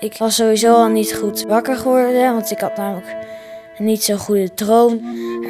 Ik 0.00 0.16
was 0.18 0.34
sowieso 0.34 0.74
al 0.74 0.88
niet 0.88 1.14
goed 1.14 1.42
wakker 1.42 1.76
geworden, 1.76 2.32
want 2.32 2.50
ik 2.50 2.60
had 2.60 2.76
namelijk 2.76 3.16
niet 3.78 4.04
zo'n 4.04 4.18
goede 4.18 4.54
droom. 4.54 5.00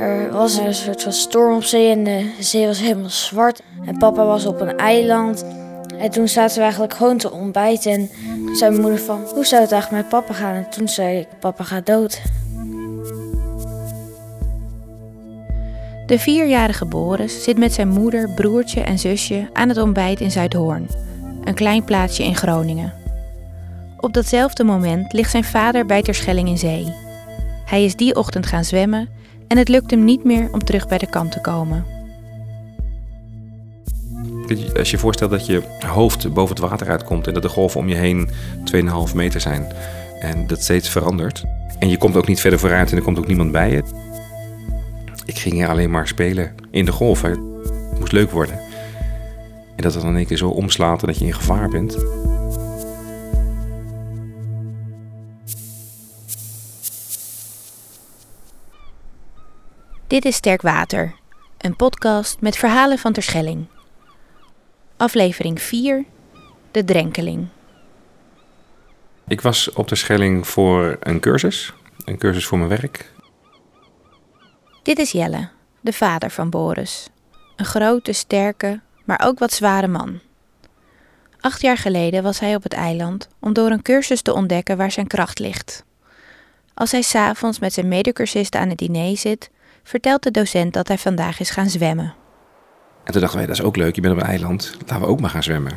Er 0.00 0.32
was 0.32 0.56
een 0.56 0.74
soort 0.74 1.02
van 1.02 1.12
storm 1.12 1.54
op 1.54 1.62
zee 1.62 1.90
en 1.90 2.04
de 2.04 2.30
zee 2.40 2.66
was 2.66 2.80
helemaal 2.80 3.10
zwart. 3.10 3.62
En 3.86 3.98
papa 3.98 4.24
was 4.24 4.46
op 4.46 4.60
een 4.60 4.76
eiland. 4.76 5.44
En 5.98 6.10
toen 6.10 6.28
zaten 6.28 6.56
we 6.56 6.62
eigenlijk 6.62 6.94
gewoon 6.94 7.16
te 7.16 7.32
ontbijten. 7.32 7.92
En 7.92 8.10
toen 8.46 8.56
zei 8.56 8.70
mijn 8.70 8.82
moeder 8.82 9.00
van, 9.00 9.20
hoe 9.34 9.46
zou 9.46 9.62
het 9.62 9.72
eigenlijk 9.72 10.02
met 10.02 10.20
papa 10.20 10.32
gaan? 10.32 10.54
En 10.54 10.70
toen 10.70 10.88
zei 10.88 11.18
ik, 11.18 11.26
papa 11.40 11.64
gaat 11.64 11.86
dood. 11.86 12.22
De 16.06 16.18
vierjarige 16.18 16.84
Boris 16.84 17.42
zit 17.42 17.58
met 17.58 17.72
zijn 17.72 17.88
moeder, 17.88 18.30
broertje 18.34 18.80
en 18.80 18.98
zusje 18.98 19.48
aan 19.52 19.68
het 19.68 19.78
ontbijt 19.78 20.20
in 20.20 20.30
Zuidhoorn, 20.30 20.88
een 21.44 21.54
klein 21.54 21.84
plaatsje 21.84 22.24
in 22.24 22.36
Groningen. 22.36 22.92
Op 24.00 24.12
datzelfde 24.12 24.64
moment 24.64 25.12
ligt 25.12 25.30
zijn 25.30 25.44
vader 25.44 25.86
bij 25.86 26.02
Terschelling 26.02 26.48
in 26.48 26.58
zee. 26.58 26.94
Hij 27.64 27.84
is 27.84 27.96
die 27.96 28.14
ochtend 28.14 28.46
gaan 28.46 28.64
zwemmen 28.64 29.08
en 29.48 29.58
het 29.58 29.68
lukt 29.68 29.90
hem 29.90 30.04
niet 30.04 30.24
meer 30.24 30.52
om 30.52 30.64
terug 30.64 30.88
bij 30.88 30.98
de 30.98 31.10
kant 31.10 31.32
te 31.32 31.40
komen. 31.40 31.84
Als 34.76 34.90
je 34.90 34.96
je 34.96 34.98
voorstelt 34.98 35.30
dat 35.30 35.46
je 35.46 35.62
hoofd 35.86 36.32
boven 36.32 36.56
het 36.56 36.64
water 36.64 36.88
uitkomt 36.88 37.26
en 37.26 37.34
dat 37.34 37.42
de 37.42 37.48
golven 37.48 37.80
om 37.80 37.88
je 37.88 37.94
heen 37.94 38.30
2,5 39.08 39.14
meter 39.14 39.40
zijn 39.40 39.72
en 40.20 40.46
dat 40.46 40.62
steeds 40.62 40.88
verandert. 40.88 41.44
En 41.78 41.88
je 41.88 41.98
komt 41.98 42.16
ook 42.16 42.28
niet 42.28 42.40
verder 42.40 42.58
vooruit 42.58 42.90
en 42.90 42.96
er 42.96 43.02
komt 43.02 43.18
ook 43.18 43.26
niemand 43.26 43.52
bij 43.52 43.70
je. 43.70 43.82
Ik 45.24 45.38
ging 45.38 45.68
alleen 45.68 45.90
maar 45.90 46.08
spelen 46.08 46.54
in 46.70 46.84
de 46.84 46.92
golven. 46.92 47.30
Het 47.30 47.98
moest 47.98 48.12
leuk 48.12 48.30
worden. 48.30 48.58
En 49.76 49.82
dat 49.82 49.94
het 49.94 50.02
dan 50.02 50.14
een 50.14 50.26
keer 50.26 50.36
zo 50.36 50.48
omslaat 50.48 51.00
en 51.00 51.06
dat 51.06 51.18
je 51.18 51.24
in 51.24 51.34
gevaar 51.34 51.68
bent. 51.68 51.96
Dit 60.08 60.24
is 60.24 60.36
Sterk 60.36 60.62
Water, 60.62 61.14
een 61.58 61.76
podcast 61.76 62.40
met 62.40 62.56
verhalen 62.56 62.98
van 62.98 63.12
Terschelling. 63.12 63.66
Aflevering 64.96 65.62
4, 65.62 66.04
De 66.70 66.84
Drenkeling. 66.84 67.48
Ik 69.26 69.40
was 69.40 69.72
op 69.72 69.88
de 69.88 69.94
Schelling 69.94 70.46
voor 70.46 70.96
een 71.00 71.20
cursus. 71.20 71.72
Een 72.04 72.18
cursus 72.18 72.46
voor 72.46 72.58
mijn 72.58 72.70
werk. 72.70 73.12
Dit 74.82 74.98
is 74.98 75.12
Jelle, 75.12 75.48
de 75.80 75.92
vader 75.92 76.30
van 76.30 76.50
Boris. 76.50 77.08
Een 77.56 77.64
grote, 77.64 78.12
sterke, 78.12 78.80
maar 79.04 79.20
ook 79.24 79.38
wat 79.38 79.52
zware 79.52 79.88
man. 79.88 80.20
Acht 81.40 81.60
jaar 81.60 81.78
geleden 81.78 82.22
was 82.22 82.40
hij 82.40 82.54
op 82.54 82.62
het 82.62 82.72
eiland 82.72 83.28
om 83.40 83.52
door 83.52 83.70
een 83.70 83.82
cursus 83.82 84.22
te 84.22 84.34
ontdekken 84.34 84.76
waar 84.76 84.92
zijn 84.92 85.06
kracht 85.06 85.38
ligt. 85.38 85.84
Als 86.74 86.92
hij 86.92 87.02
s'avonds 87.02 87.58
met 87.58 87.72
zijn 87.72 87.88
medecursisten 87.88 88.60
aan 88.60 88.68
het 88.68 88.78
diner 88.78 89.16
zit, 89.16 89.50
vertelt 89.88 90.22
de 90.22 90.30
docent 90.30 90.72
dat 90.72 90.88
hij 90.88 90.98
vandaag 90.98 91.40
is 91.40 91.50
gaan 91.50 91.68
zwemmen. 91.68 92.14
En 93.04 93.12
toen 93.12 93.20
dachten 93.20 93.38
wij, 93.38 93.46
dat 93.46 93.58
is 93.58 93.62
ook 93.62 93.76
leuk, 93.76 93.94
je 93.94 94.00
bent 94.00 94.14
op 94.14 94.20
een 94.20 94.26
eiland, 94.26 94.76
laten 94.78 95.00
we 95.00 95.06
ook 95.06 95.20
maar 95.20 95.30
gaan 95.30 95.42
zwemmen. 95.42 95.72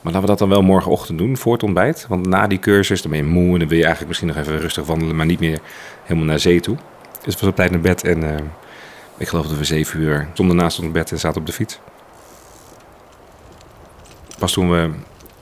Maar 0.00 0.12
laten 0.12 0.20
we 0.20 0.26
dat 0.26 0.38
dan 0.38 0.48
wel 0.48 0.62
morgenochtend 0.62 1.18
doen, 1.18 1.36
voor 1.36 1.52
het 1.52 1.62
ontbijt. 1.62 2.06
Want 2.08 2.26
na 2.26 2.46
die 2.46 2.58
cursus, 2.58 3.02
dan 3.02 3.10
ben 3.10 3.20
je 3.20 3.26
moe 3.26 3.52
en 3.52 3.58
dan 3.58 3.68
wil 3.68 3.78
je 3.78 3.84
eigenlijk 3.84 4.06
misschien 4.06 4.28
nog 4.28 4.36
even 4.36 4.60
rustig 4.60 4.86
wandelen, 4.86 5.16
maar 5.16 5.26
niet 5.26 5.40
meer 5.40 5.60
helemaal 6.02 6.28
naar 6.28 6.38
zee 6.38 6.60
toe. 6.60 6.76
Dus 7.22 7.32
het 7.32 7.40
was 7.40 7.50
op 7.50 7.56
tijd 7.56 7.70
naar 7.70 7.80
bed 7.80 8.04
en 8.04 8.34
eh, 8.34 8.44
ik 9.16 9.28
geloof 9.28 9.46
dat 9.46 9.58
we 9.58 9.64
zeven 9.64 10.00
uur 10.00 10.28
stonden 10.32 10.56
naast 10.56 10.78
ons 10.78 10.90
bed 10.90 11.10
en 11.10 11.18
zaten 11.18 11.40
op 11.40 11.46
de 11.46 11.52
fiets. 11.52 11.78
Pas 14.38 14.52
toen 14.52 14.70
we 14.70 14.90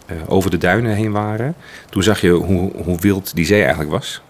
eh, 0.07 0.17
over 0.27 0.51
de 0.51 0.59
duinen 0.59 0.95
heen 0.95 1.13
waren, 1.13 1.55
toen 1.91 2.03
zag 2.03 2.21
je 2.21 2.31
hoe, 2.31 2.73
hoe 2.85 3.01
wild 3.01 3.35
die 3.35 3.47
zee 3.47 3.61
eigenlijk 3.61 3.91
was. 3.91 4.23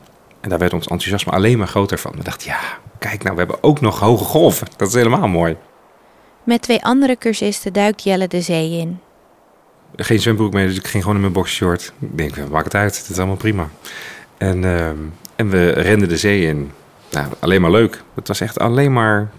En 0.47 0.53
daar 0.53 0.61
werd 0.61 0.73
ons 0.73 0.87
enthousiasme 0.87 1.33
alleen 1.33 1.59
maar 1.59 1.69
groter 1.69 1.99
van. 1.99 2.13
We 2.17 2.23
dachten, 2.23 2.49
ja, 2.49 2.59
kijk 2.99 3.23
nou, 3.23 3.35
we 3.35 3.41
hebben 3.41 3.63
ook 3.63 3.81
nog 3.81 4.01
hoge 4.01 4.25
golven. 4.25 4.67
Dat 4.77 4.89
is 4.89 4.95
helemaal 4.95 5.29
mooi. 5.29 5.57
Met 6.45 6.63
twee 6.63 6.85
andere 6.85 7.17
cursisten 7.17 7.73
duikt 7.73 8.03
Jelle 8.03 8.29
de 8.29 8.41
zee 8.41 8.79
in. 8.79 9.01
Geen 9.97 10.21
zwembroek 10.21 10.53
mee, 10.53 10.67
dus 10.67 10.77
ik 10.77 10.87
ging 10.87 11.03
gewoon 11.03 11.15
in 11.17 11.23
mijn 11.23 11.33
boxshort. 11.33 11.93
Ik 12.01 12.17
denk, 12.19 12.49
maak 12.51 12.65
het 12.65 12.75
uit, 12.75 12.99
het 12.99 13.09
is 13.09 13.17
allemaal 13.17 13.37
prima. 13.37 13.69
En, 14.39 14.63
uh, 14.63 14.87
en 15.37 15.49
we 15.49 15.71
renden 15.71 16.09
de 16.09 16.17
zee 16.17 16.47
in. 16.47 16.73
Nou, 17.11 17.27
alleen 17.39 17.61
maar 17.61 17.71
leuk. 17.71 18.03
Het 18.15 18.29
was 18.29 18.41
echt 18.41 18.59
alleen 18.59 18.93
maar 18.93 19.31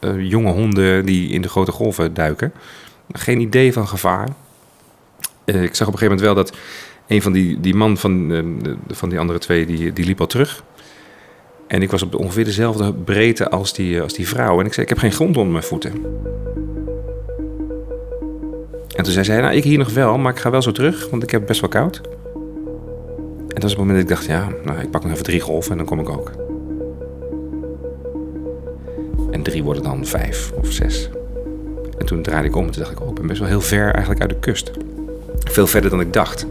uh, 0.00 0.30
jonge 0.30 0.52
honden 0.52 1.06
die 1.06 1.30
in 1.30 1.42
de 1.42 1.48
grote 1.48 1.72
golven 1.72 2.14
duiken. 2.14 2.52
Geen 3.12 3.40
idee 3.40 3.72
van 3.72 3.88
gevaar. 3.88 4.28
Uh, 5.44 5.62
ik 5.62 5.74
zag 5.74 5.86
op 5.86 5.92
een 5.92 5.98
gegeven 5.98 6.16
moment 6.16 6.20
wel 6.20 6.34
dat 6.34 6.56
een 7.08 7.22
van 7.22 7.32
die, 7.32 7.60
die 7.60 7.74
man 7.74 7.96
van, 7.96 8.30
uh, 8.30 8.72
van 8.88 9.08
die 9.08 9.18
andere 9.18 9.38
twee, 9.38 9.66
die, 9.66 9.92
die 9.92 10.04
liep 10.04 10.20
al 10.20 10.26
terug. 10.26 10.64
En 11.66 11.82
ik 11.82 11.90
was 11.90 12.02
op 12.02 12.14
ongeveer 12.14 12.44
dezelfde 12.44 12.92
breedte 12.92 13.50
als 13.50 13.72
die, 13.72 14.00
als 14.00 14.12
die 14.12 14.28
vrouw. 14.28 14.60
En 14.60 14.66
ik 14.66 14.72
zei, 14.72 14.82
ik 14.82 14.88
heb 14.88 14.98
geen 14.98 15.12
grond 15.12 15.36
onder 15.36 15.52
mijn 15.52 15.64
voeten. 15.64 15.92
En 18.96 19.04
toen 19.04 19.12
zei 19.12 19.24
zij, 19.24 19.40
nou, 19.40 19.54
ik 19.54 19.64
hier 19.64 19.78
nog 19.78 19.92
wel, 19.92 20.18
maar 20.18 20.32
ik 20.32 20.38
ga 20.38 20.50
wel 20.50 20.62
zo 20.62 20.72
terug, 20.72 21.10
want 21.10 21.22
ik 21.22 21.30
heb 21.30 21.46
best 21.46 21.60
wel 21.60 21.70
koud. 21.70 22.00
En 23.48 23.54
dat 23.54 23.62
was 23.62 23.70
het 23.70 23.80
moment 23.80 23.98
dat 23.98 24.10
ik 24.10 24.16
dacht, 24.16 24.26
ja, 24.26 24.48
nou, 24.64 24.80
ik 24.80 24.90
pak 24.90 25.02
nog 25.02 25.12
even 25.12 25.24
drie 25.24 25.40
golven 25.40 25.70
en 25.70 25.76
dan 25.76 25.86
kom 25.86 26.00
ik 26.00 26.08
ook. 26.08 26.32
En 29.30 29.42
drie 29.42 29.62
worden 29.62 29.82
dan 29.82 30.06
vijf 30.06 30.52
of 30.52 30.72
zes. 30.72 31.10
En 31.98 32.06
toen 32.06 32.22
draaide 32.22 32.48
ik 32.48 32.56
om 32.56 32.64
en 32.64 32.70
toen 32.70 32.82
dacht 32.82 32.94
ik, 32.94 33.00
oh, 33.00 33.08
ik 33.08 33.14
ben 33.14 33.26
best 33.26 33.38
wel 33.38 33.48
heel 33.48 33.60
ver 33.60 33.90
eigenlijk 33.90 34.20
uit 34.20 34.30
de 34.30 34.38
kust. 34.38 34.70
Veel 35.38 35.66
verder 35.66 35.90
dan 35.90 36.00
ik 36.00 36.12
dacht. 36.12 36.46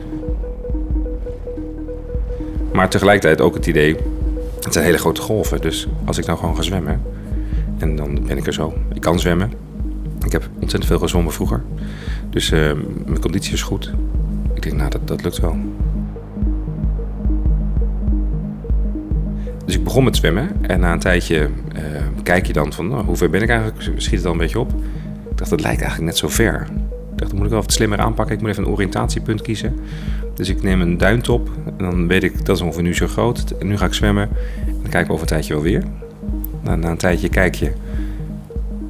Maar 2.77 2.89
tegelijkertijd 2.89 3.41
ook 3.41 3.53
het 3.53 3.67
idee, 3.67 3.95
het 4.61 4.73
zijn 4.73 4.85
hele 4.85 4.97
grote 4.97 5.21
golven, 5.21 5.61
dus 5.61 5.87
als 6.05 6.17
ik 6.17 6.25
nou 6.25 6.39
gewoon 6.39 6.55
ga 6.55 6.61
zwemmen, 6.61 7.01
en 7.77 7.95
dan 7.95 8.25
ben 8.25 8.37
ik 8.37 8.47
er 8.47 8.53
zo. 8.53 8.73
Ik 8.93 9.01
kan 9.01 9.19
zwemmen. 9.19 9.51
Ik 10.25 10.31
heb 10.31 10.49
ontzettend 10.53 10.85
veel 10.85 10.99
gezwommen 10.99 11.33
vroeger. 11.33 11.63
Dus 12.29 12.51
uh, 12.51 12.71
mijn 13.05 13.19
conditie 13.19 13.53
is 13.53 13.61
goed. 13.61 13.93
Ik 14.53 14.61
denk, 14.61 14.75
nou, 14.75 14.89
dat, 14.89 15.07
dat 15.07 15.23
lukt 15.23 15.39
wel. 15.39 15.57
Dus 19.65 19.75
ik 19.75 19.83
begon 19.83 20.03
met 20.03 20.15
zwemmen. 20.15 20.51
En 20.61 20.79
na 20.79 20.93
een 20.93 20.99
tijdje 20.99 21.49
uh, 21.75 21.81
kijk 22.23 22.47
je 22.47 22.53
dan 22.53 22.73
van, 22.73 22.87
nou, 22.87 23.05
hoe 23.05 23.15
ver 23.15 23.29
ben 23.29 23.41
ik 23.41 23.49
eigenlijk? 23.49 23.81
Schiet 23.81 24.13
het 24.13 24.23
dan 24.23 24.31
een 24.31 24.37
beetje 24.37 24.59
op. 24.59 24.71
Ik 25.29 25.37
dacht, 25.37 25.49
dat 25.49 25.61
lijkt 25.61 25.81
eigenlijk 25.81 26.11
net 26.11 26.19
zo 26.19 26.27
ver. 26.27 26.67
Ik 27.17 27.23
dacht, 27.23 27.35
dan 27.35 27.41
moet 27.41 27.51
ik 27.51 27.53
wel 27.53 27.65
wat 27.65 27.73
slimmer 27.73 27.99
aanpakken. 27.99 28.35
Ik 28.35 28.41
moet 28.41 28.49
even 28.49 28.63
een 28.63 28.69
oriëntatiepunt 28.69 29.41
kiezen. 29.41 29.79
Dus 30.33 30.49
ik 30.49 30.63
neem 30.63 30.81
een 30.81 30.97
duintop. 30.97 31.49
En 31.65 31.73
dan 31.77 32.07
weet 32.07 32.23
ik, 32.23 32.45
dat 32.45 32.55
is 32.55 32.61
ongeveer 32.61 32.83
nu 32.83 32.95
zo 32.95 33.07
groot. 33.07 33.53
En 33.59 33.67
nu 33.67 33.77
ga 33.77 33.85
ik 33.85 33.93
zwemmen. 33.93 34.29
En 34.65 34.73
dan 34.81 34.89
kijken 34.89 35.07
we 35.07 35.13
over 35.13 35.21
een 35.21 35.27
tijdje 35.27 35.53
wel 35.53 35.63
weer. 35.63 35.83
Na, 36.61 36.75
na 36.75 36.89
een 36.89 36.97
tijdje 36.97 37.29
kijk 37.29 37.55
je. 37.55 37.71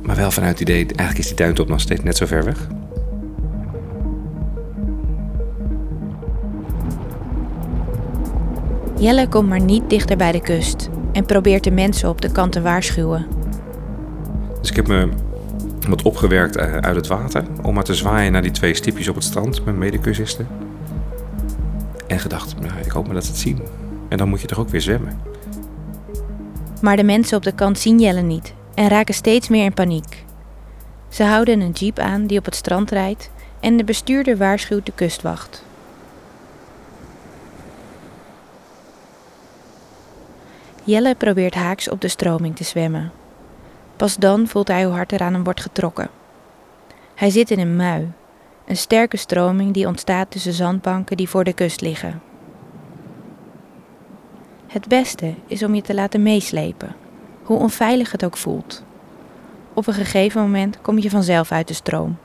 Maar 0.04 0.16
wel 0.16 0.32
vanuit 0.32 0.60
het 0.60 0.70
idee, 0.70 0.86
eigenlijk 0.86 1.18
is 1.18 1.28
die 1.28 1.36
duintop 1.36 1.68
nog 1.68 1.80
steeds 1.80 2.04
net 2.04 2.18
zo 2.18 2.26
ver 2.26 2.44
weg. 2.44 2.68
Jelle 9.00 9.28
komt 9.28 9.50
maar 9.50 9.62
niet 9.62 9.90
dichter 9.90 10.18
bij 10.18 10.32
de 10.32 10.42
kust 10.42 10.90
en 11.12 11.26
probeert 11.26 11.64
de 11.64 11.72
mensen 11.72 12.10
op 12.10 12.22
de 12.22 12.32
kant 12.32 12.52
te 12.52 12.62
waarschuwen. 12.62 13.26
Dus 14.62 14.70
ik 14.70 14.76
heb 14.76 14.88
me 14.88 15.10
wat 15.90 16.02
opgewerkt 16.02 16.58
uit 16.58 16.96
het 16.96 17.08
water 17.08 17.44
om 17.62 17.74
maar 17.74 17.84
te 17.84 17.96
zwaaien 17.96 18.32
naar 18.32 18.42
die 18.42 18.52
twee 18.52 18.74
stipjes 18.74 19.08
op 19.08 19.16
het 19.16 19.24
strand, 19.24 19.66
mijn 19.66 19.78
medecursisten. 19.78 20.48
En 22.08 22.20
gedacht, 22.20 22.60
nou, 22.60 22.80
ik 22.80 22.92
hoop 22.92 23.06
maar 23.06 23.16
dat 23.16 23.24
ze 23.24 23.32
het 23.32 23.40
zien. 23.40 23.62
En 24.10 24.18
dan 24.18 24.30
moet 24.30 24.42
je 24.42 24.48
toch 24.48 24.60
ook 24.60 24.70
weer 24.70 24.82
zwemmen. 24.82 25.20
Maar 26.82 26.96
de 26.96 27.04
mensen 27.04 27.38
op 27.38 27.44
de 27.44 27.52
kant 27.52 27.80
zien 27.80 28.00
Jelle 28.00 28.22
niet 28.22 28.54
en 28.74 28.88
raken 28.88 29.14
steeds 29.14 29.48
meer 29.48 29.64
in 29.64 29.74
paniek. 29.74 30.26
Ze 31.10 31.24
houden 31.24 31.62
een 31.62 31.72
jeep 31.72 32.00
aan 32.00 32.26
die 32.26 32.38
op 32.38 32.46
het 32.46 32.56
strand 32.56 32.92
rijdt 32.92 33.30
en 33.60 33.78
de 33.78 33.84
bestuurder 33.84 34.38
waarschuwt 34.38 34.86
de 34.86 34.92
kustwacht. 34.96 35.64
Jelle 40.84 41.16
probeert 41.16 41.56
haaks 41.56 41.90
op 41.90 42.02
de 42.02 42.08
stroming 42.08 42.56
te 42.56 42.64
zwemmen. 42.64 43.12
Pas 43.98 44.16
dan 44.16 44.48
voelt 44.48 44.68
hij 44.68 44.84
hoe 44.84 44.94
hard 44.94 45.12
er 45.12 45.22
aan 45.22 45.34
hem 45.34 45.44
wordt 45.44 45.62
getrokken. 45.62 46.10
Hij 47.16 47.30
zit 47.30 47.52
in 47.52 47.60
een 47.60 47.76
mui, 47.76 48.12
een 48.66 48.78
sterke 48.78 49.18
stroming 49.18 49.74
die 49.74 49.88
ontstaat 49.88 50.32
tussen 50.32 50.54
zandbanken 50.54 51.18
die 51.18 51.30
voor 51.30 51.44
de 51.44 51.54
kust 51.54 51.82
liggen. 51.82 52.22
Het 54.68 54.88
beste 54.88 55.34
is 55.48 55.64
om 55.64 55.76
je 55.76 55.82
te 55.82 55.94
laten 55.94 56.24
meeslepen, 56.24 56.96
hoe 57.44 57.58
onveilig 57.58 58.12
het 58.12 58.26
ook 58.26 58.38
voelt. 58.38 58.84
Op 59.74 59.88
een 59.88 59.94
gegeven 59.94 60.42
moment 60.42 60.82
kom 60.82 61.00
je 61.00 61.10
vanzelf 61.10 61.52
uit 61.52 61.68
de 61.68 61.74
stroom. 61.74 62.18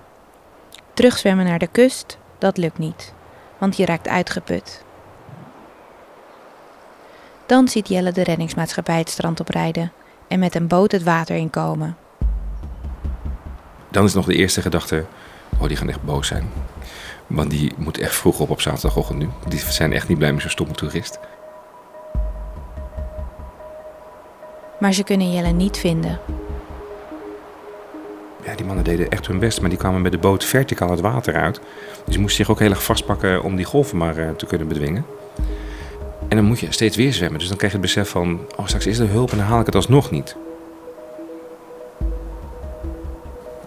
Terugzwemmen 0.94 1.44
naar 1.44 1.58
de 1.58 1.68
kust, 1.72 2.18
dat 2.38 2.56
lukt 2.56 2.78
niet, 2.78 3.14
want 3.58 3.76
je 3.76 3.84
raakt 3.84 4.08
uitgeput. 4.08 4.84
Dan 7.46 7.68
ziet 7.68 7.88
Jelle 7.88 8.12
de 8.12 8.22
reddingsmaatschappij 8.22 8.98
het 8.98 9.10
strand 9.10 9.40
oprijden 9.40 9.92
en 10.32 10.38
met 10.38 10.54
een 10.54 10.66
boot 10.66 10.92
het 10.92 11.02
water 11.02 11.36
inkomen. 11.36 11.96
Dan 13.90 14.04
is 14.04 14.14
nog 14.14 14.26
de 14.26 14.34
eerste 14.34 14.62
gedachte: 14.62 15.04
Oh, 15.58 15.68
die 15.68 15.76
gaan 15.76 15.88
echt 15.88 16.02
boos 16.02 16.26
zijn. 16.26 16.50
Want 17.26 17.50
die 17.50 17.72
moet 17.76 17.98
echt 17.98 18.14
vroeg 18.14 18.40
op 18.40 18.50
op 18.50 18.60
zaterdagochtend 18.60 19.18
nu. 19.18 19.28
Die 19.48 19.58
zijn 19.58 19.92
echt 19.92 20.08
niet 20.08 20.18
blij 20.18 20.32
met 20.32 20.40
zo'n 20.40 20.50
stomme 20.50 20.74
toerist. 20.74 21.18
Maar 24.80 24.92
ze 24.92 25.04
kunnen 25.04 25.32
Jelle 25.32 25.52
niet 25.52 25.78
vinden. 25.78 26.18
Ja, 28.44 28.54
die 28.54 28.66
mannen 28.66 28.84
deden 28.84 29.10
echt 29.10 29.26
hun 29.26 29.38
best, 29.38 29.60
maar 29.60 29.70
die 29.70 29.78
kwamen 29.78 30.02
met 30.02 30.12
de 30.12 30.18
boot 30.18 30.44
verticaal 30.44 30.90
het 30.90 31.00
water 31.00 31.34
uit. 31.34 31.60
Dus 32.04 32.14
ze 32.14 32.20
moesten 32.20 32.44
zich 32.44 32.54
ook 32.54 32.60
heel 32.60 32.70
erg 32.70 32.84
vastpakken 32.84 33.42
om 33.42 33.56
die 33.56 33.64
golven 33.64 33.96
maar 33.96 34.16
eh, 34.16 34.30
te 34.30 34.46
kunnen 34.46 34.68
bedwingen. 34.68 35.04
En 36.32 36.38
dan 36.38 36.46
moet 36.46 36.60
je 36.60 36.72
steeds 36.72 36.96
weer 36.96 37.12
zwemmen. 37.12 37.38
Dus 37.38 37.48
dan 37.48 37.56
krijg 37.56 37.72
je 37.72 37.78
het 37.78 37.86
besef 37.86 38.08
van, 38.08 38.40
oh 38.56 38.66
straks 38.66 38.86
is 38.86 38.98
er 38.98 39.08
hulp 39.08 39.30
en 39.30 39.36
dan 39.36 39.46
haal 39.46 39.60
ik 39.60 39.66
het 39.66 39.74
alsnog 39.74 40.10
niet. 40.10 40.36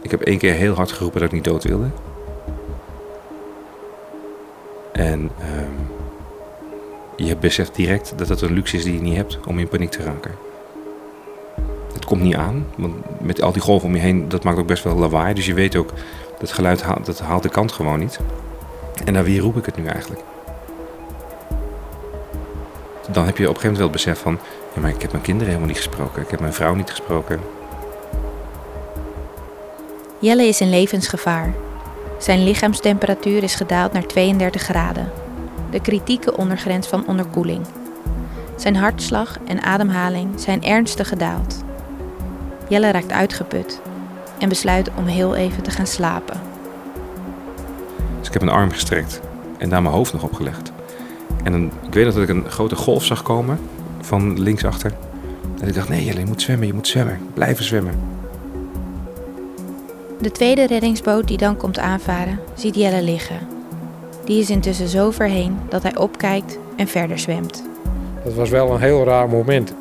Ik 0.02 0.12
heb 0.12 0.22
één 0.22 0.38
keer 0.38 0.54
heel 0.54 0.74
hard 0.74 0.92
geroepen 0.92 1.20
dat 1.20 1.30
ik 1.30 1.36
niet 1.36 1.44
dood 1.44 1.64
wilde. 1.64 1.88
En 4.92 5.30
ehm, 5.40 5.72
je 7.16 7.36
beseft 7.36 7.76
direct 7.76 8.14
dat 8.18 8.28
dat 8.28 8.42
een 8.42 8.54
luxe 8.54 8.78
is 8.78 8.84
die 8.84 8.94
je 8.94 9.02
niet 9.02 9.16
hebt 9.16 9.40
om 9.48 9.60
in 9.60 9.68
paniek 9.68 9.92
te 9.92 10.04
raken. 10.04 10.32
Het 11.94 12.06
komt 12.06 12.22
niet 12.22 12.36
aan, 12.36 12.66
want 12.78 13.22
met 13.22 13.42
al 13.42 13.52
die 13.52 13.62
golven 13.62 13.88
om 13.88 13.96
je 13.96 14.02
heen, 14.02 14.30
dat 14.30 14.44
maakt 14.44 14.58
ook 14.58 14.68
best 14.68 14.84
wel 14.84 14.96
lawaai. 14.96 15.34
Dus 15.34 15.46
je 15.46 15.54
weet 15.54 15.76
ook, 15.76 15.90
dat 16.40 16.52
geluid 16.52 16.82
haalt, 16.82 17.06
dat 17.06 17.20
haalt 17.20 17.44
de 17.44 17.50
kant 17.50 17.72
gewoon 17.72 18.00
niet. 18.00 18.20
En 19.04 19.14
naar 19.14 19.24
wie 19.24 19.40
roep 19.40 19.58
ik 19.58 19.66
het 19.66 19.78
nu 19.78 19.86
eigenlijk? 19.86 20.22
Dan 23.12 23.26
heb 23.26 23.38
je 23.38 23.50
op 23.50 23.56
een 23.56 23.62
gegeven 23.62 23.62
moment 23.62 23.78
wel 23.78 23.88
het 23.88 23.92
besef 23.92 24.20
van, 24.20 24.40
ja, 24.74 24.82
maar 24.82 24.90
ik 24.90 25.02
heb 25.02 25.12
mijn 25.12 25.24
kinderen 25.24 25.48
helemaal 25.48 25.70
niet 25.74 25.84
gesproken. 25.84 26.22
Ik 26.22 26.30
heb 26.30 26.40
mijn 26.40 26.54
vrouw 26.54 26.76
niet 26.76 26.90
gesproken. 26.90 27.40
Jelle 30.20 30.48
is 30.48 30.62
in 30.62 30.70
levensgevaar. 30.70 31.54
Zijn 32.20 32.44
lichaamstemperatuur 32.44 33.44
is 33.44 33.56
gedaald 33.56 33.94
naar 33.94 34.06
32 34.06 34.62
graden, 34.62 35.12
de 35.72 35.82
kritieke 35.82 36.38
ondergrens 36.38 36.88
van 36.88 37.08
onderkoeling. 37.08 37.66
Zijn 38.56 38.76
hartslag 38.76 39.38
en 39.46 39.62
ademhaling 39.62 40.40
zijn 40.40 40.64
ernstig 40.64 41.08
gedaald. 41.08 41.64
Jelle 42.68 42.92
raakt 42.92 43.12
uitgeput 43.12 43.82
en 44.40 44.50
besluit 44.50 44.90
om 44.96 45.06
heel 45.06 45.36
even 45.36 45.64
te 45.64 45.72
gaan 45.72 45.88
slapen. 45.88 46.42
Dus 48.20 48.28
ik 48.28 48.34
heb 48.34 48.42
een 48.42 48.50
arm 48.50 48.72
gestrekt 48.72 49.22
en 49.58 49.70
daar 49.70 49.82
mijn 49.82 49.96
hoofd 49.96 50.14
nog 50.14 50.24
opgelegd. 50.24 50.72
En 51.46 51.52
dan, 51.52 51.72
ik 51.88 51.94
weet 51.94 52.06
nog 52.06 52.14
dat 52.14 52.24
ik 52.24 52.30
een 52.30 52.50
grote 52.50 52.76
golf 52.76 53.06
zag 53.06 53.24
komen 53.24 53.60
van 54.02 54.42
linksachter. 54.42 54.94
En 55.62 55.68
ik 55.68 55.74
dacht, 55.74 55.90
nee 55.90 56.06
Jelle, 56.06 56.20
je 56.20 56.26
moet 56.26 56.42
zwemmen, 56.42 56.68
je 56.68 56.74
moet 56.74 56.88
zwemmen. 56.88 57.20
Blijven 57.34 57.66
zwemmen. 57.66 57.94
De 60.22 60.32
tweede 60.32 60.68
reddingsboot 60.68 61.28
die 61.28 61.38
dan 61.38 61.58
komt 61.58 61.80
aanvaren, 61.80 62.40
ziet 62.56 62.76
Jelle 62.76 63.02
liggen. 63.02 63.40
Die 64.24 64.40
is 64.40 64.50
intussen 64.50 64.88
zo 64.88 65.12
ver 65.12 65.28
heen 65.28 65.58
dat 65.70 65.84
hij 65.84 65.98
opkijkt 65.98 66.58
en 66.76 66.88
verder 66.88 67.20
zwemt. 67.20 67.64
Dat 68.24 68.34
was 68.34 68.50
wel 68.50 68.72
een 68.72 68.82
heel 68.82 69.04
raar 69.04 69.30
moment. 69.30 69.74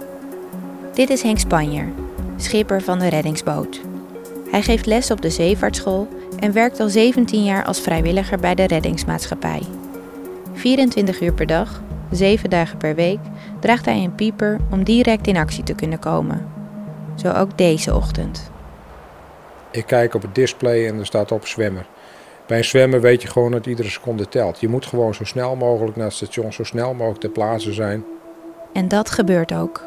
Dit 0.95 1.11
is 1.11 1.23
Henk 1.23 1.39
Spanjer, 1.39 1.89
schipper 2.37 2.83
van 2.83 2.99
de 2.99 3.09
reddingsboot. 3.09 3.81
Hij 4.51 4.63
geeft 4.63 4.87
les 4.87 5.11
op 5.11 5.23
de 5.23 5.31
zeevaartschool 5.31 6.09
en 6.39 6.53
werkt 6.53 6.81
al 6.81 6.89
17 6.89 7.45
jaar 7.45 7.65
als 7.65 7.81
vrijwilliger 7.81 8.39
bij 8.39 8.55
de 8.55 8.67
reddingsmaatschappij. 8.67 9.63
24 10.55 11.21
uur 11.21 11.33
per 11.33 11.47
dag, 11.47 11.83
7 12.11 12.51
dagen 12.51 12.79
per 12.79 12.95
week, 12.95 13.19
draagt 13.61 13.85
hij 13.85 14.05
een 14.05 14.15
pieper 14.15 14.61
om 14.71 14.85
direct 14.85 15.27
in 15.27 15.37
actie 15.37 15.65
te 15.65 15.75
kunnen 15.75 15.99
komen. 15.99 16.47
Zo 17.15 17.33
ook 17.33 17.59
deze 17.59 17.95
ochtend. 17.95 18.51
Ik 19.71 19.87
kijk 19.87 20.15
op 20.15 20.23
het 20.23 20.35
display 20.35 20.87
en 20.87 20.99
er 20.99 21.07
staat 21.07 21.33
op 21.33 21.47
zwemmer. 21.47 21.87
Bij 22.47 22.59
een 22.59 22.65
zwemmer 22.65 23.01
weet 23.01 23.23
je 23.23 23.29
gewoon 23.29 23.51
dat 23.51 23.67
iedere 23.67 23.89
seconde 23.89 24.29
telt. 24.29 24.61
Je 24.61 24.69
moet 24.69 24.87
gewoon 24.87 25.15
zo 25.15 25.25
snel 25.25 25.57
mogelijk 25.57 25.97
naar 25.97 26.07
het 26.07 26.15
station, 26.15 26.53
zo 26.53 26.65
snel 26.65 26.95
mogelijk 26.95 27.21
ter 27.21 27.31
plaatse 27.31 27.73
zijn. 27.73 28.05
En 28.73 28.89
dat 28.89 29.11
gebeurt 29.11 29.55
ook. 29.55 29.85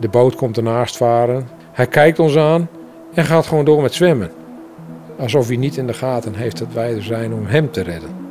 De 0.00 0.08
boot 0.08 0.34
komt 0.34 0.56
ernaast 0.56 0.96
varen. 0.96 1.48
Hij 1.72 1.86
kijkt 1.86 2.18
ons 2.18 2.36
aan 2.36 2.68
en 3.14 3.24
gaat 3.24 3.46
gewoon 3.46 3.64
door 3.64 3.82
met 3.82 3.94
zwemmen. 3.94 4.30
Alsof 5.18 5.46
hij 5.46 5.56
niet 5.56 5.76
in 5.76 5.86
de 5.86 5.94
gaten 5.94 6.34
heeft 6.34 6.58
dat 6.58 6.72
wij 6.72 6.94
er 6.94 7.02
zijn 7.02 7.32
om 7.32 7.46
hem 7.46 7.70
te 7.70 7.82
redden. 7.82 8.23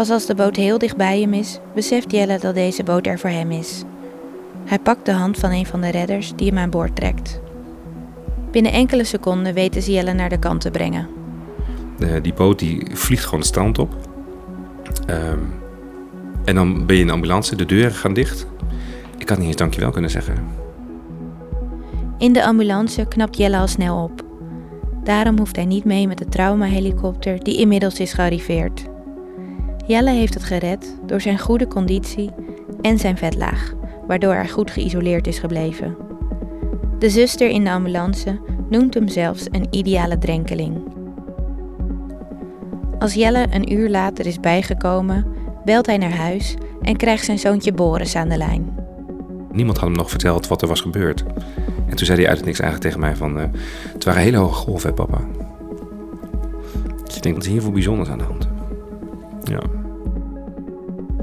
Pas 0.00 0.10
als 0.10 0.26
de 0.26 0.34
boot 0.34 0.56
heel 0.56 0.78
dicht 0.78 0.96
bij 0.96 1.20
hem 1.20 1.34
is, 1.34 1.58
beseft 1.74 2.10
Jelle 2.10 2.38
dat 2.38 2.54
deze 2.54 2.82
boot 2.82 3.06
er 3.06 3.18
voor 3.18 3.30
hem 3.30 3.50
is. 3.50 3.82
Hij 4.64 4.78
pakt 4.78 5.06
de 5.06 5.12
hand 5.12 5.38
van 5.38 5.50
een 5.50 5.66
van 5.66 5.80
de 5.80 5.90
redders 5.90 6.32
die 6.36 6.48
hem 6.48 6.58
aan 6.58 6.70
boord 6.70 6.96
trekt. 6.96 7.40
Binnen 8.50 8.72
enkele 8.72 9.04
seconden 9.04 9.54
weten 9.54 9.82
ze 9.82 9.92
Jelle 9.92 10.12
naar 10.12 10.28
de 10.28 10.38
kant 10.38 10.60
te 10.60 10.70
brengen. 10.70 11.08
De, 11.98 12.20
die 12.20 12.34
boot 12.34 12.58
die 12.58 12.86
vliegt 12.92 13.24
gewoon 13.24 13.38
het 13.38 13.48
strand 13.48 13.78
op. 13.78 13.96
Ehm, 15.06 15.38
en 16.44 16.54
dan 16.54 16.86
ben 16.86 16.94
je 16.94 17.00
in 17.00 17.06
de 17.06 17.12
ambulance, 17.12 17.56
de 17.56 17.66
deuren 17.66 17.94
gaan 17.94 18.14
dicht. 18.14 18.46
Ik 19.18 19.28
had 19.28 19.38
niet 19.38 19.46
eens 19.46 19.56
dankjewel 19.56 19.90
kunnen 19.90 20.10
zeggen. 20.10 20.34
In 22.18 22.32
de 22.32 22.44
ambulance 22.44 23.06
knapt 23.08 23.36
Jelle 23.36 23.56
al 23.56 23.68
snel 23.68 24.02
op. 24.02 24.22
Daarom 25.04 25.38
hoeft 25.38 25.56
hij 25.56 25.64
niet 25.66 25.84
mee 25.84 26.06
met 26.06 26.18
de 26.18 26.28
traumahelikopter 26.28 27.44
die 27.44 27.58
inmiddels 27.58 28.00
is 28.00 28.12
gearriveerd. 28.12 28.88
Jelle 29.86 30.10
heeft 30.10 30.34
het 30.34 30.42
gered 30.42 30.96
door 31.06 31.20
zijn 31.20 31.38
goede 31.38 31.66
conditie 31.66 32.30
en 32.80 32.98
zijn 32.98 33.16
vetlaag, 33.16 33.74
waardoor 34.06 34.34
hij 34.34 34.48
goed 34.48 34.70
geïsoleerd 34.70 35.26
is 35.26 35.38
gebleven. 35.38 35.96
De 36.98 37.10
zuster 37.10 37.48
in 37.48 37.64
de 37.64 37.70
ambulance 37.70 38.40
noemt 38.70 38.94
hem 38.94 39.08
zelfs 39.08 39.46
een 39.50 39.66
ideale 39.70 40.18
drenkeling. 40.18 40.98
Als 42.98 43.14
Jelle 43.14 43.46
een 43.50 43.72
uur 43.72 43.88
later 43.88 44.26
is 44.26 44.40
bijgekomen, 44.40 45.26
belt 45.64 45.86
hij 45.86 45.96
naar 45.96 46.16
huis 46.16 46.56
en 46.82 46.96
krijgt 46.96 47.24
zijn 47.24 47.38
zoontje 47.38 47.72
Boris 47.72 48.16
aan 48.16 48.28
de 48.28 48.36
lijn. 48.36 48.74
Niemand 49.52 49.78
had 49.78 49.88
hem 49.88 49.96
nog 49.96 50.10
verteld 50.10 50.48
wat 50.48 50.62
er 50.62 50.68
was 50.68 50.80
gebeurd. 50.80 51.24
En 51.86 51.96
toen 51.96 52.06
zei 52.06 52.18
hij 52.18 52.28
uit 52.28 52.36
het 52.36 52.46
niks 52.46 52.60
eigenlijk 52.60 52.90
tegen 52.90 53.06
mij 53.06 53.16
van... 53.16 53.40
eh, 53.40 53.46
het 53.92 54.04
waren 54.04 54.22
hele 54.22 54.36
hoge 54.36 54.54
golven, 54.54 54.88
hè, 54.88 54.94
papa. 54.94 55.20
Dus 57.04 57.16
ik 57.16 57.22
denk 57.22 57.34
dat 57.34 57.44
er 57.44 57.50
hier 57.50 57.62
veel 57.62 57.70
bijzonders 57.70 58.08
aan 58.08 58.18
de 58.18 58.24
hand. 58.24 58.49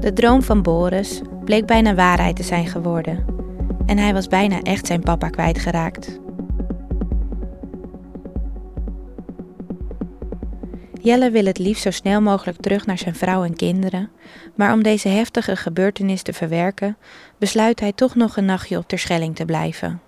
De 0.08 0.14
droom 0.14 0.42
van 0.42 0.62
Boris 0.62 1.20
bleek 1.44 1.66
bijna 1.66 1.94
waarheid 1.94 2.36
te 2.36 2.42
zijn 2.42 2.66
geworden. 2.66 3.24
En 3.86 3.98
hij 3.98 4.12
was 4.12 4.26
bijna 4.26 4.62
echt 4.62 4.86
zijn 4.86 5.00
papa 5.00 5.28
kwijtgeraakt. 5.28 6.18
Jelle 11.00 11.30
wil 11.30 11.44
het 11.44 11.58
liefst 11.58 11.82
zo 11.82 11.90
snel 11.90 12.20
mogelijk 12.20 12.60
terug 12.60 12.86
naar 12.86 12.98
zijn 12.98 13.14
vrouw 13.14 13.44
en 13.44 13.56
kinderen, 13.56 14.10
maar 14.54 14.72
om 14.72 14.82
deze 14.82 15.08
heftige 15.08 15.56
gebeurtenis 15.56 16.22
te 16.22 16.32
verwerken, 16.32 16.96
besluit 17.38 17.80
hij 17.80 17.92
toch 17.92 18.14
nog 18.14 18.36
een 18.36 18.44
nachtje 18.44 18.78
op 18.78 18.88
Terschelling 18.88 19.36
te 19.36 19.44
blijven. 19.44 20.00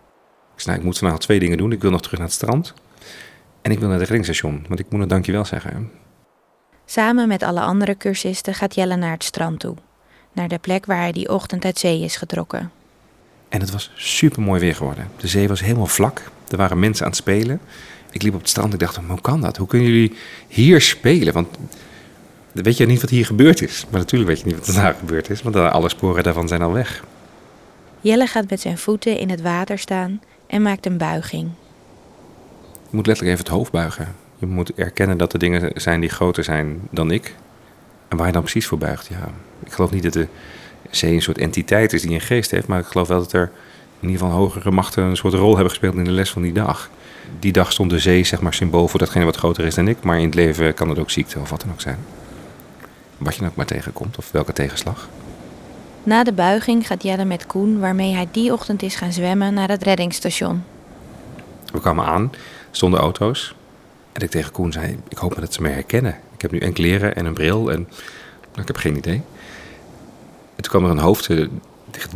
Ik 0.57 0.65
nou, 0.65 0.79
ik 0.79 0.85
moet 0.85 0.99
vandaag 0.99 1.19
twee 1.19 1.39
dingen 1.39 1.59
doen. 1.59 1.73
Ik 1.73 1.83
wil 1.83 1.91
nog 1.91 2.03
terug 2.03 2.19
naar 2.19 2.29
het 2.29 2.37
strand. 2.37 2.75
En 3.63 3.71
ik 3.71 3.79
wil 3.79 3.89
naar 3.89 3.99
het 3.99 4.09
reddingsstation. 4.09 4.65
Want 4.69 4.81
ik 4.81 4.87
moet 4.91 5.01
nog 5.01 5.09
dankjewel 5.09 5.45
zeggen. 5.45 5.91
Samen 6.85 7.29
met 7.29 7.43
alle 7.43 7.61
andere 7.61 7.97
cursisten 7.97 8.55
gaat 8.55 8.75
Jelle 8.75 8.97
naar 8.97 9.13
het 9.13 9.25
strand 9.25 9.61
toe, 9.61 9.77
naar 10.33 10.49
de 10.49 10.59
plek 10.59 10.87
waar 10.87 11.01
hij 11.01 11.13
die 11.13 11.29
ochtend 11.29 11.65
uit 11.65 11.79
zee 11.79 12.01
is 12.01 12.17
getrokken. 12.17 12.71
En 13.49 13.61
het 13.61 13.71
was 13.71 13.91
super 13.95 14.43
mooi 14.43 14.61
weer 14.61 14.75
geworden. 14.75 15.09
De 15.17 15.29
zee 15.29 15.49
was 15.49 15.61
helemaal 15.61 15.87
vlak. 15.87 16.23
Er 16.49 16.57
waren 16.57 16.79
mensen 16.79 17.05
aan 17.05 17.11
het 17.11 17.21
spelen. 17.21 17.61
Ik 18.11 18.23
liep 18.23 18.35
op 18.35 18.41
het 18.41 18.49
strand. 18.49 18.73
Ik 18.73 18.79
dacht, 18.79 18.97
hoe 18.97 19.21
kan 19.21 19.41
dat? 19.41 19.57
Hoe 19.57 19.67
kunnen 19.67 19.89
jullie 19.89 20.13
hier 20.49 20.81
spelen? 20.81 21.33
Want 21.33 21.49
weet 22.53 22.77
je 22.77 22.87
niet 22.87 23.01
wat 23.01 23.11
hier 23.11 23.27
gebeurd 23.27 23.63
is. 23.63 23.87
Maar 23.91 24.01
natuurlijk 24.01 24.31
weet 24.31 24.41
je 24.41 24.47
niet 24.47 24.57
wat 24.57 24.67
er 24.67 24.75
daar 24.75 24.95
gebeurd 24.95 25.31
is. 25.31 25.43
Want 25.43 25.57
alle 25.57 25.89
sporen 25.89 26.23
daarvan 26.23 26.49
zijn 26.49 26.63
al 26.63 26.73
weg. 26.73 27.05
Jelle 28.01 28.27
gaat 28.27 28.51
met 28.51 28.61
zijn 28.61 28.79
voeten 28.79 29.19
in 29.19 29.31
het 29.31 29.41
water 29.41 29.79
staan 29.79 30.21
en 30.47 30.63
maakt 30.63 30.87
een 30.87 30.99
buiging. 30.99 31.51
Je 32.91 32.97
moet 32.97 33.07
letterlijk 33.07 33.37
even 33.37 33.47
het 33.47 33.57
hoofd 33.57 33.73
buigen. 33.73 34.15
Je 34.39 34.47
moet 34.47 34.75
erkennen 34.75 35.19
dat 35.19 35.33
er 35.33 35.39
dingen 35.39 35.81
zijn 35.81 36.01
die 36.01 36.11
groter 36.11 36.45
zijn 36.45 36.81
dan 36.91 37.11
ik. 37.11 37.35
En 38.11 38.17
waar 38.17 38.27
je 38.27 38.33
dan 38.33 38.43
precies 38.43 38.67
voor 38.67 38.79
buigt, 38.79 39.07
ja. 39.07 39.29
Ik 39.65 39.73
geloof 39.73 39.91
niet 39.91 40.03
dat 40.03 40.13
de 40.13 40.27
zee 40.91 41.15
een 41.15 41.23
soort 41.23 41.39
entiteit 41.39 41.93
is 41.93 42.03
die 42.03 42.11
een 42.15 42.21
geest 42.21 42.51
heeft. 42.51 42.67
Maar 42.67 42.79
ik 42.79 42.87
geloof 42.87 43.09
wel 43.09 43.19
dat 43.19 43.33
er 43.33 43.51
in 44.01 44.09
ieder 44.09 44.27
geval 44.27 44.39
hogere 44.39 44.71
machten 44.71 45.03
een 45.03 45.17
soort 45.17 45.35
rol 45.35 45.53
hebben 45.53 45.71
gespeeld 45.71 45.95
in 45.95 46.05
de 46.05 46.11
les 46.11 46.31
van 46.31 46.43
die 46.43 46.53
dag. 46.53 46.91
Die 47.39 47.53
dag 47.53 47.73
stond 47.73 47.91
de 47.91 47.99
zee 47.99 48.25
zeg 48.25 48.41
maar 48.41 48.55
symbool 48.55 48.89
voor 48.89 48.99
datgene 48.99 49.25
wat 49.25 49.37
groter 49.37 49.65
is 49.65 49.75
dan 49.75 49.89
ik. 49.89 50.03
Maar 50.03 50.19
in 50.19 50.25
het 50.25 50.35
leven 50.35 50.75
kan 50.75 50.89
het 50.89 50.99
ook 50.99 51.11
ziekte 51.11 51.39
of 51.39 51.51
wat 51.51 51.61
dan 51.61 51.71
ook 51.71 51.81
zijn. 51.81 51.99
Wat 53.19 53.35
je 53.35 53.41
dan 53.41 53.49
ook 53.49 53.57
maar 53.57 53.67
tegenkomt 53.67 54.17
of 54.17 54.31
welke 54.31 54.53
tegenslag. 54.53 55.09
Na 56.03 56.25
de 56.25 56.33
buiging 56.33 56.87
gaat 56.87 57.03
Jelle 57.03 57.25
met 57.25 57.47
Koen, 57.47 57.81
waarmee 57.81 58.15
hij 58.15 58.29
die 58.31 58.53
ochtend 58.53 58.83
is 58.83 58.95
gaan 58.95 59.13
zwemmen, 59.13 59.55
naar 59.55 59.69
het 59.69 59.83
reddingsstation. 59.83 60.65
We 61.73 61.81
kwamen 61.81 62.05
aan, 62.05 62.31
stonden 62.71 63.01
auto's. 63.01 63.55
En 64.13 64.23
ik 64.23 64.31
tegen 64.31 64.53
Koen 64.53 64.73
zei, 64.73 64.99
ik 65.09 65.19
hoop 65.19 65.41
dat 65.41 65.55
ze 65.55 65.63
mij 65.63 65.73
herkennen. 65.73 66.17
Ik 66.41 66.51
heb 66.51 66.61
nu 66.61 66.67
en 66.67 66.73
kleren 66.73 67.17
en 67.17 67.27
een 67.27 67.35
bril 67.35 67.71
en 67.71 67.89
nou, 68.41 68.61
ik 68.61 68.67
heb 68.67 68.77
geen 68.77 68.97
idee. 68.97 69.23
En 70.57 70.63
toen 70.63 70.71
kwam 70.71 70.85
er 70.85 70.91
een 70.91 70.99
hoofd, 70.99 71.27
de 71.27 71.49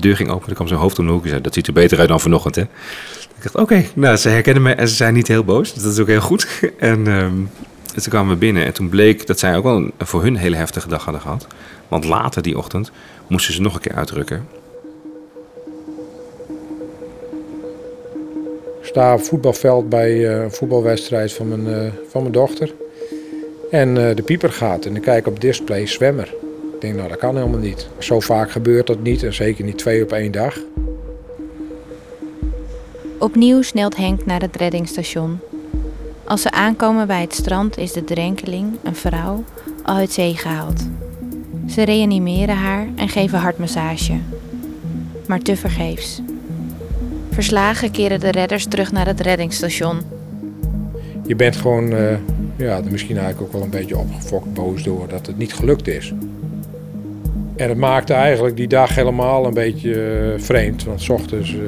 deur 0.01 0.17
ging 0.17 0.31
open, 0.31 0.49
er 0.49 0.55
kwam 0.55 0.69
zo'n 0.69 0.79
hoofd 0.79 0.99
om 0.99 1.07
de 1.07 1.13
hoek 1.13 1.23
en 1.23 1.29
zei, 1.29 1.41
dat 1.41 1.55
ziet 1.55 1.67
er 1.67 1.73
beter 1.73 1.99
uit 1.99 2.09
dan 2.09 2.21
vanochtend 2.21 2.55
hè. 2.55 2.63
Ik 3.37 3.43
dacht, 3.43 3.55
oké, 3.55 3.85
nou 3.95 4.17
ze 4.17 4.29
herkennen 4.29 4.63
me 4.63 4.73
en 4.73 4.89
ze 4.89 4.95
zijn 4.95 5.15
niet 5.15 5.29
heel 5.29 5.45
boos, 5.45 5.75
dus 5.75 5.83
dat 5.83 5.93
is 5.93 5.99
ook 5.99 6.07
heel 6.07 6.21
goed. 6.21 6.47
En 6.79 7.07
um, 7.07 7.51
En 7.95 8.03
toen 8.03 8.13
kwamen 8.13 8.33
we 8.33 8.39
binnen 8.39 8.65
en 8.65 8.73
toen 8.73 8.89
bleek 8.89 9.27
dat 9.27 9.39
zij 9.39 9.57
ook 9.57 9.65
wel 9.65 9.77
een, 9.77 9.93
voor 9.99 10.23
hun 10.23 10.37
hele 10.37 10.57
heftige 10.57 10.89
dag 10.89 11.05
hadden 11.05 11.23
gehad. 11.23 11.47
Want 11.89 12.05
later 12.05 12.43
die 12.43 12.59
ochtend 12.59 12.91
moesten 13.27 13.55
ze 13.55 13.61
nog 13.61 13.75
een 13.75 13.81
keer 13.81 13.95
uitrukken. 13.95 14.49
Ik 18.81 18.91
sta 18.91 19.15
op 19.15 19.23
voetbalveld 19.23 19.89
bij 19.89 20.29
eh, 20.29 20.43
een 20.43 20.53
voetbalwedstrijd 20.53 21.33
van 21.33 21.49
mijn, 21.49 21.67
eh, 21.67 21.93
van 22.11 22.21
mijn 22.21 22.33
dochter. 22.33 22.73
En 23.71 24.09
eh, 24.09 24.17
de 24.17 24.23
pieper 24.23 24.53
gaat 24.53 24.85
en 24.85 24.97
ik 24.97 25.03
kijk 25.03 25.27
op 25.27 25.41
display 25.41 25.87
zwemmer. 25.87 26.35
Ik 26.75 26.81
denk, 26.81 26.95
nou 26.95 27.09
dat 27.09 27.19
kan 27.19 27.37
helemaal 27.37 27.59
niet. 27.59 27.89
Zo 27.99 28.21
vaak 28.21 28.51
gebeurt 28.51 28.87
dat 28.87 29.03
niet 29.03 29.23
en 29.23 29.35
zeker 29.35 29.65
niet 29.65 29.79
twee 29.79 30.03
op 30.03 30.13
één 30.13 30.33
dag. 30.33 30.59
Opnieuw 33.19 33.63
snelt 33.63 33.97
Henk 33.97 34.27
naar 34.27 34.41
het 34.41 34.57
reddingsstation. 34.57 35.39
Als 36.25 36.43
ze 36.43 36.51
aankomen 36.51 37.07
bij 37.07 37.21
het 37.21 37.35
strand 37.35 37.79
is 37.79 37.93
de 37.93 38.05
drenkeling, 38.05 38.73
een 38.83 38.97
vrouw, 38.97 39.45
al 39.83 39.97
uit 39.97 40.13
zee 40.13 40.37
gehaald. 40.37 40.81
Ze 41.69 41.83
reanimeren 41.83 42.57
haar 42.57 42.87
en 42.97 43.09
geven 43.09 43.39
hartmassage. 43.39 44.19
Maar 45.27 45.39
tevergeefs. 45.39 46.21
Verslagen 47.31 47.91
keren 47.91 48.21
de 48.21 48.31
redders 48.31 48.67
terug 48.67 48.93
naar 48.93 49.07
het 49.07 49.21
reddingsstation. 49.21 50.01
Je 51.27 51.37
bent 51.37 51.57
gewoon, 51.57 51.93
eh, 51.93 52.17
ja, 52.57 52.81
misschien 52.91 53.17
eigenlijk 53.17 53.47
ook 53.47 53.53
wel 53.53 53.63
een 53.63 53.71
beetje 53.71 53.99
opgefokt 53.99 54.55
boos 54.55 54.83
door 54.83 55.09
dat 55.09 55.27
het 55.27 55.39
niet 55.39 55.55
gelukt 55.55 55.89
is. 55.89 56.13
En 57.57 57.69
het 57.69 57.79
maakte 57.79 58.13
eigenlijk 58.13 58.57
die 58.57 58.69
dag 58.69 58.95
helemaal 58.95 59.47
een 59.47 59.55
beetje 59.55 59.95
eh, 59.95 60.41
vreemd. 60.41 60.85
Want 60.85 61.03
s 61.03 61.09
ochtends 61.09 61.55
eh, 61.55 61.59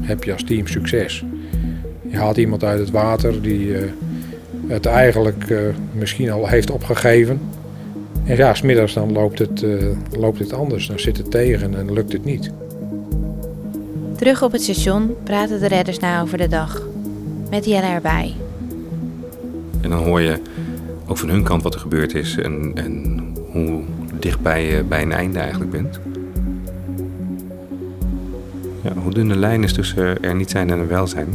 heb 0.00 0.24
je 0.24 0.32
als 0.32 0.44
team 0.44 0.66
succes. 0.66 1.24
Je 2.08 2.16
haalt 2.16 2.36
iemand 2.36 2.64
uit 2.64 2.78
het 2.78 2.90
water 2.90 3.42
die 3.42 3.76
eh, 3.76 3.82
het 4.66 4.86
eigenlijk 4.86 5.54
misschien 5.92 6.30
al 6.30 6.48
heeft 6.48 6.70
opgegeven. 6.70 7.40
En 8.24 8.36
ja, 8.36 8.54
smiddags 8.54 8.94
dan 8.94 9.12
loopt 9.12 9.38
het, 9.38 9.64
loopt 10.18 10.38
het 10.38 10.52
anders. 10.52 10.86
Dan 10.86 10.98
zit 10.98 11.16
het 11.16 11.30
tegen 11.30 11.74
en 11.74 11.92
lukt 11.92 12.12
het 12.12 12.24
niet. 12.24 12.50
Terug 14.16 14.42
op 14.42 14.52
het 14.52 14.62
station 14.62 15.16
praten 15.24 15.60
de 15.60 15.68
redders 15.68 15.98
na 15.98 16.22
over 16.22 16.38
de 16.38 16.48
dag. 16.48 16.82
Met 17.50 17.64
Jelle 17.64 17.86
erbij. 17.86 18.34
En 19.80 19.90
dan 19.90 20.02
hoor 20.02 20.20
je 20.20 20.40
ook 21.06 21.18
van 21.18 21.28
hun 21.28 21.42
kant 21.42 21.62
wat 21.62 21.74
er 21.74 21.80
gebeurd 21.80 22.14
is 22.14 22.36
en, 22.36 22.72
en 22.74 23.20
hoe 23.52 23.82
dichtbij 24.18 24.66
je 24.66 24.84
bij 24.84 25.02
een 25.02 25.12
einde 25.12 25.38
eigenlijk 25.38 25.70
bent. 25.70 26.00
Ja, 28.82 28.92
hoe 28.92 29.12
dun 29.12 29.28
de 29.28 29.36
lijn 29.36 29.62
is 29.62 29.72
tussen 29.72 30.22
er 30.22 30.34
niet 30.34 30.50
zijn 30.50 30.70
en 30.70 30.78
er 30.78 30.88
wel 30.88 31.06
zijn. 31.06 31.28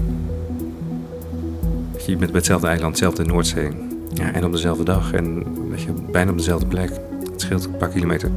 Je 2.06 2.18
bent 2.18 2.32
bij 2.32 2.40
hetzelfde 2.40 2.68
eiland, 2.68 2.94
dezelfde 2.94 3.24
Noordzee. 3.24 3.70
Ja, 4.14 4.34
en 4.34 4.46
op 4.46 4.52
dezelfde 4.52 4.84
dag 4.84 5.14
en 5.14 5.44
weet 5.70 5.82
je, 5.82 5.92
bijna 6.12 6.32
op 6.32 6.38
dezelfde 6.38 6.68
plek. 6.68 6.90
Het 7.32 7.42
scheelt 7.42 7.66
een 7.66 7.78
paar 7.78 7.90
kilometer. 7.90 8.30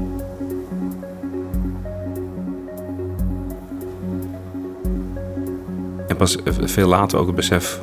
En 6.08 6.16
pas 6.16 6.38
veel 6.44 6.88
later 6.88 7.18
ook 7.18 7.26
het 7.26 7.36
besef 7.36 7.82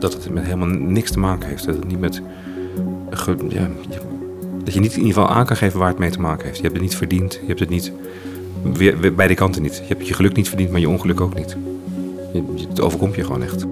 dat 0.00 0.12
het 0.12 0.30
met 0.30 0.44
helemaal 0.44 0.68
niks 0.68 1.10
te 1.10 1.18
maken 1.18 1.48
heeft. 1.48 1.66
Dat 1.66 1.74
het 1.76 1.86
niet 1.86 2.00
met. 2.00 2.22
dat 4.64 4.74
je 4.74 4.80
niet 4.80 4.92
in 4.92 4.98
ieder 4.98 5.12
geval 5.14 5.28
aan 5.28 5.46
kan 5.46 5.56
geven 5.56 5.78
waar 5.78 5.88
het 5.88 5.98
mee 5.98 6.10
te 6.10 6.20
maken 6.20 6.44
heeft. 6.44 6.56
Je 6.56 6.62
hebt 6.62 6.74
het 6.74 6.84
niet 6.84 6.96
verdiend. 6.96 7.32
Je 7.32 7.46
hebt 7.46 7.60
het 7.60 7.68
niet. 7.68 7.92
Beide 9.16 9.34
kanten 9.34 9.62
niet. 9.62 9.76
Je 9.76 9.94
hebt 9.94 10.08
je 10.08 10.14
geluk 10.14 10.36
niet 10.36 10.48
verdiend, 10.48 10.70
maar 10.70 10.80
je 10.80 10.88
ongeluk 10.88 11.20
ook 11.20 11.34
niet. 11.34 11.56
Het 12.68 12.80
overkomt 12.80 13.14
je 13.14 13.24
gewoon 13.24 13.42
echt. 13.42 13.66